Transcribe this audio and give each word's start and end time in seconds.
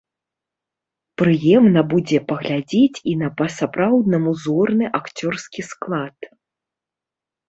Прыемна 1.21 1.81
будзе 1.91 2.17
паглядзець 2.31 2.97
і 3.11 3.13
на 3.21 3.29
па-сапраўднаму 3.41 4.31
зорны 4.47 4.85
акцёрскі 5.01 5.61
склад. 5.69 6.17